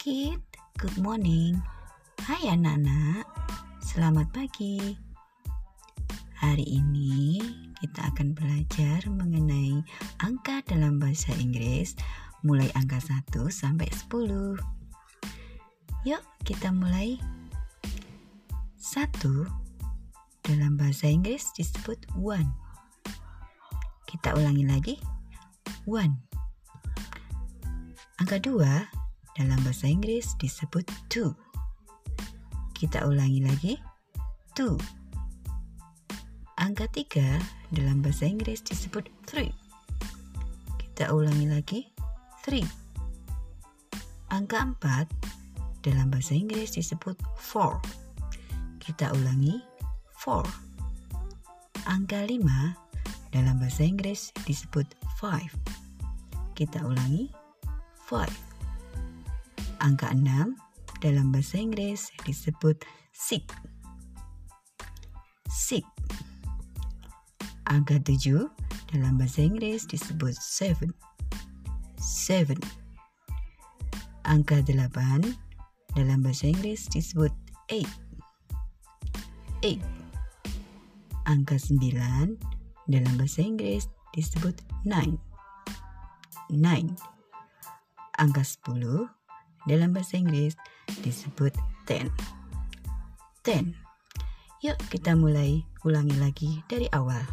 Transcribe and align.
kid, 0.00 0.40
good 0.80 0.96
morning. 0.96 1.60
Hai 2.24 2.48
anak-anak, 2.48 3.28
selamat 3.84 4.32
pagi. 4.32 4.96
Hari 6.40 6.64
ini 6.64 7.36
kita 7.84 8.08
akan 8.08 8.32
belajar 8.32 9.04
mengenai 9.12 9.84
angka 10.24 10.64
dalam 10.64 10.96
bahasa 10.96 11.36
Inggris 11.36 12.00
mulai 12.40 12.72
angka 12.72 12.96
1 12.96 13.52
sampai 13.52 13.92
10. 13.92 14.56
Yuk, 16.08 16.24
kita 16.48 16.72
mulai. 16.72 17.20
1 18.80 19.04
dalam 20.48 20.80
bahasa 20.80 21.12
Inggris 21.12 21.52
disebut 21.52 22.00
one. 22.16 22.48
Kita 24.08 24.32
ulangi 24.32 24.64
lagi. 24.64 24.96
One. 25.84 26.16
Angka 28.16 28.40
2 28.40 28.99
dalam 29.38 29.58
bahasa 29.62 29.86
Inggris 29.86 30.34
disebut 30.40 30.86
two. 31.06 31.30
Kita 32.74 33.04
ulangi 33.04 33.44
lagi. 33.44 33.74
Two. 34.56 34.80
Angka 36.60 36.90
tiga 36.92 37.40
dalam 37.72 38.02
bahasa 38.02 38.26
Inggris 38.26 38.64
disebut 38.64 39.06
three. 39.28 39.52
Kita 40.76 41.14
ulangi 41.14 41.46
lagi. 41.48 41.80
Three. 42.44 42.66
Angka 44.28 44.64
empat 44.64 45.06
dalam 45.80 46.12
bahasa 46.12 46.36
Inggris 46.36 46.76
disebut 46.76 47.16
four. 47.40 47.80
Kita 48.82 49.12
ulangi. 49.16 49.60
Four. 50.20 50.44
Angka 51.88 52.28
lima 52.28 52.76
dalam 53.32 53.56
bahasa 53.56 53.88
Inggris 53.88 54.34
disebut 54.44 54.84
five. 55.16 55.52
Kita 56.52 56.84
ulangi. 56.84 57.32
Five. 58.04 58.49
Angka 59.80 60.12
6 60.12 61.00
dalam 61.00 61.32
bahasa 61.32 61.56
Inggris 61.56 62.12
disebut 62.28 62.84
six. 63.16 63.48
Six. 65.48 65.88
Angka 67.64 67.96
7 68.04 68.52
dalam 68.92 69.16
bahasa 69.16 69.40
Inggris 69.40 69.88
disebut 69.88 70.36
seven. 70.36 70.92
Seven. 71.96 72.60
Angka 74.28 74.60
8 74.60 74.92
dalam 75.96 76.18
bahasa 76.20 76.52
Inggris 76.52 76.84
disebut 76.92 77.32
eight. 77.72 77.88
Eight. 79.64 79.80
Angka 81.24 81.56
9 81.56 81.80
dalam 82.90 83.12
bahasa 83.16 83.40
Inggris 83.40 83.88
disebut 84.12 84.60
nine. 84.84 85.16
Nine. 86.52 86.92
Angka 88.18 88.44
10 88.44 89.19
dalam 89.68 89.92
bahasa 89.92 90.16
Inggris 90.16 90.56
disebut 91.04 91.52
ten. 91.84 92.08
Ten. 93.44 93.76
Yuk 94.60 94.76
kita 94.92 95.16
mulai 95.16 95.64
ulangi 95.84 96.16
lagi 96.20 96.50
dari 96.68 96.84
awal. 96.92 97.24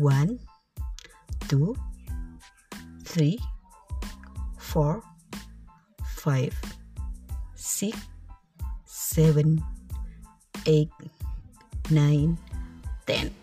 One, 0.00 0.40
two, 1.48 1.76
three, 3.04 3.36
four, 4.56 5.04
five, 6.16 6.56
six, 7.52 7.96
seven, 8.88 9.60
eight, 10.64 10.88
nine, 11.92 12.40
ten. 13.04 13.39